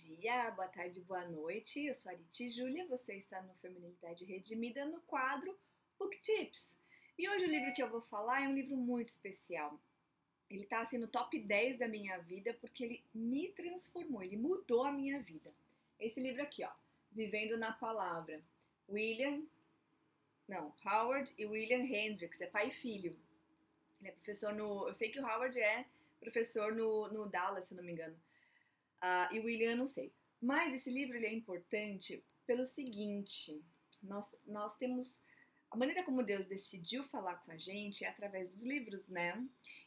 [0.00, 1.84] dia, boa tarde, boa noite.
[1.84, 5.54] Eu sou a Ariti Júlia, você está no Feminilidade Redimida no quadro
[5.98, 6.74] Book Tips.
[7.18, 9.78] E hoje o livro que eu vou falar é um livro muito especial.
[10.48, 14.84] Ele está assim no top 10 da minha vida porque ele me transformou, ele mudou
[14.84, 15.52] a minha vida.
[15.98, 16.70] Esse livro aqui, ó,
[17.12, 18.40] Vivendo na Palavra.
[18.88, 19.42] William,
[20.48, 23.14] não, Howard e William Hendricks, é pai e filho.
[24.00, 25.84] Ele é professor no, eu sei que o Howard é
[26.18, 28.16] professor no, no Dallas, se não me engano.
[29.02, 30.12] Uh, e o William, não sei.
[30.40, 33.62] Mas esse livro ele é importante pelo seguinte:
[34.02, 35.22] nós, nós temos.
[35.70, 39.40] A maneira como Deus decidiu falar com a gente é através dos livros, né?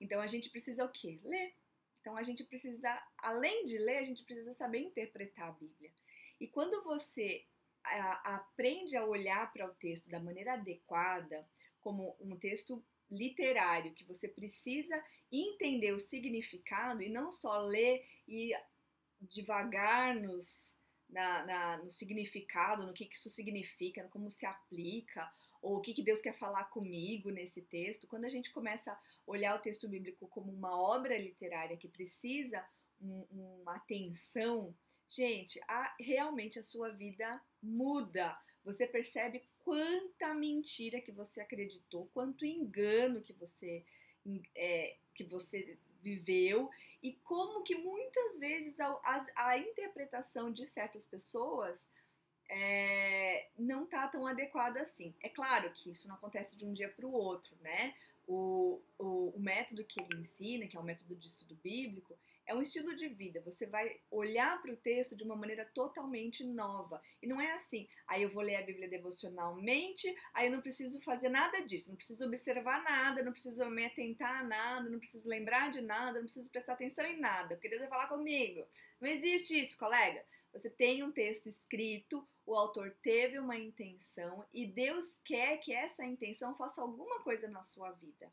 [0.00, 1.20] Então a gente precisa o quê?
[1.22, 1.54] Ler.
[2.00, 5.92] Então a gente precisa, além de ler, a gente precisa saber interpretar a Bíblia.
[6.40, 7.44] E quando você
[7.84, 11.46] a, aprende a olhar para o texto da maneira adequada,
[11.80, 18.52] como um texto literário, que você precisa entender o significado e não só ler e
[19.20, 20.76] devagar nos,
[21.08, 25.30] na, na, no significado, no que, que isso significa, como se aplica,
[25.60, 28.06] ou o que, que Deus quer falar comigo nesse texto.
[28.06, 32.64] Quando a gente começa a olhar o texto bíblico como uma obra literária que precisa
[33.00, 33.26] um,
[33.62, 34.74] uma atenção,
[35.08, 38.38] gente, a, realmente a sua vida muda.
[38.64, 43.84] Você percebe quanta mentira que você acreditou, quanto engano que você
[44.54, 46.70] é, que você viveu
[47.02, 51.88] e como que muitas vezes a, a, a interpretação de certas pessoas
[52.48, 55.14] é, não tá tão adequada assim.
[55.22, 57.94] É claro que isso não acontece de um dia para o outro, né?
[58.26, 62.18] O, o, o, método que ele ensina, que é o método de estudo bíblico,
[62.48, 63.42] é um estilo de vida.
[63.42, 67.00] Você vai olhar para o texto de uma maneira totalmente nova.
[67.22, 70.98] E não é assim, aí eu vou ler a Bíblia devocionalmente, aí eu não preciso
[71.02, 75.28] fazer nada disso, não preciso observar nada, não preciso me atentar a nada, não preciso
[75.28, 78.66] lembrar de nada, não preciso prestar atenção em nada, porque Deus vai falar comigo.
[78.98, 80.24] Não existe isso, colega.
[80.50, 86.02] Você tem um texto escrito, o autor teve uma intenção e Deus quer que essa
[86.02, 88.32] intenção faça alguma coisa na sua vida.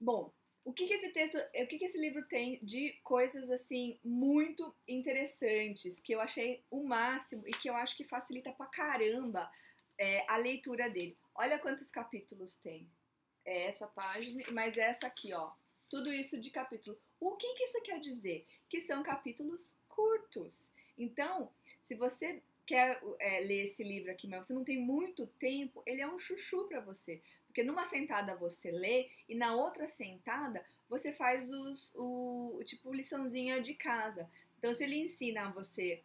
[0.00, 0.32] Bom,
[0.64, 4.74] o que, que esse texto, o que, que esse livro tem de coisas assim muito
[4.88, 9.50] interessantes que eu achei o máximo e que eu acho que facilita pra caramba
[9.98, 11.16] é, a leitura dele.
[11.34, 12.90] Olha quantos capítulos tem.
[13.44, 15.52] É essa página, mas essa aqui, ó.
[15.90, 16.98] Tudo isso de capítulo.
[17.20, 18.46] O que, que isso quer dizer?
[18.68, 20.72] Que são capítulos curtos.
[20.96, 21.52] Então,
[21.82, 26.00] se você quer é, ler esse livro aqui, mas você não tem muito tempo, ele
[26.00, 27.22] é um chuchu para você.
[27.54, 33.62] Porque numa sentada você lê e na outra sentada você faz os, o, tipo liçãozinha
[33.62, 34.28] de casa.
[34.58, 36.02] Então, se ele ensina você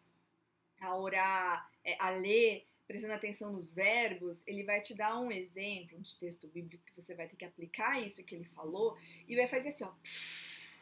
[0.80, 6.00] a orar, é, a ler, prestando atenção nos verbos, ele vai te dar um exemplo
[6.00, 8.96] de texto bíblico que você vai ter que aplicar isso que ele falou
[9.26, 9.92] e vai fazer assim, ó,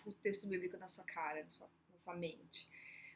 [0.04, 2.68] o texto bíblico na sua cara, na sua, na sua mente.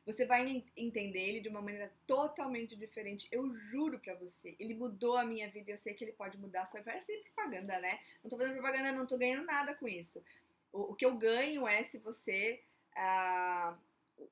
[0.04, 3.28] Você vai entender ele de uma maneira totalmente diferente.
[3.30, 4.56] Eu juro pra você.
[4.58, 6.82] Ele mudou a minha vida eu sei que ele pode mudar sua.
[6.82, 8.00] Parece propaganda, né?
[8.22, 10.22] Não tô fazendo propaganda, não tô ganhando nada com isso.
[10.72, 12.60] O, o que eu ganho é se você.
[12.96, 13.76] Ah,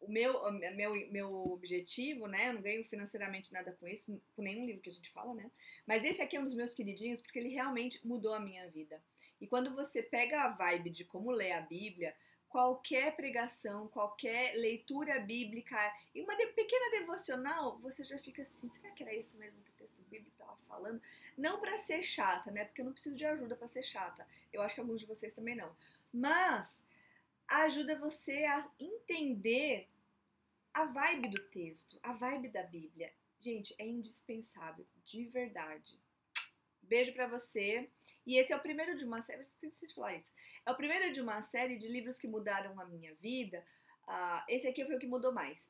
[0.00, 2.48] o meu, meu, meu objetivo, né?
[2.48, 5.50] Eu não ganho financeiramente nada com isso, com nenhum livro que a gente fala, né?
[5.86, 9.00] Mas esse aqui é um dos meus queridinhos porque ele realmente mudou a minha vida.
[9.41, 12.14] E quando você pega a vibe de como ler a Bíblia,
[12.50, 15.78] qualquer pregação, qualquer leitura bíblica
[16.12, 19.74] e uma pequena devocional, você já fica assim, será que era isso mesmo que o
[19.74, 21.00] texto bíblico estava falando?
[21.38, 22.64] Não para ser chata, né?
[22.64, 24.26] Porque eu não preciso de ajuda para ser chata.
[24.52, 25.74] Eu acho que alguns de vocês também não.
[26.12, 26.82] Mas
[27.46, 29.88] ajuda você a entender
[30.74, 33.12] a vibe do texto, a vibe da Bíblia.
[33.40, 35.98] Gente, é indispensável, de verdade.
[36.90, 37.88] Beijo para você.
[38.26, 40.34] E esse é o primeiro de uma série, esqueci de falar isso.
[40.66, 43.64] É o primeiro de uma série de livros que mudaram a minha vida.
[44.08, 45.68] Uh, esse aqui foi o que mudou mais.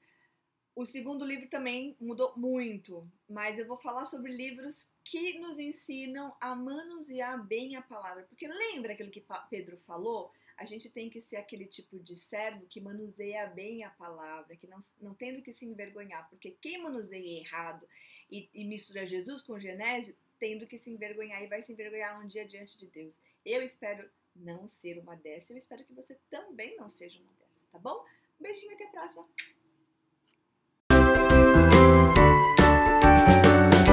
[0.74, 6.34] O segundo livro também mudou muito, mas eu vou falar sobre livros que nos ensinam
[6.40, 8.22] a manusear bem a palavra.
[8.24, 10.32] Porque lembra aquilo que Pedro falou?
[10.56, 14.66] A gente tem que ser aquele tipo de servo que manuseia bem a palavra, que
[14.66, 16.28] não, não tendo que se envergonhar.
[16.30, 17.86] Porque quem manuseia errado
[18.30, 22.26] e, e mistura Jesus com Genésio tendo que se envergonhar e vai se envergonhar um
[22.26, 23.18] dia diante de Deus.
[23.44, 27.68] Eu espero não ser uma dessas, eu espero que você também não seja uma dessas,
[27.70, 28.04] tá bom?
[28.38, 29.28] Um beijinho, até a próxima!